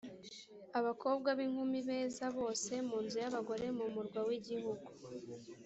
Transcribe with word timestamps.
abakobwa 0.79 1.29
b’inkumi 1.37 1.79
beza 1.87 2.25
bose 2.37 2.71
mu 2.89 2.97
nzu 3.03 3.17
y’abagore 3.23 3.65
mu 3.77 3.85
murwa 3.93 4.21
w’igihugu 4.27 4.87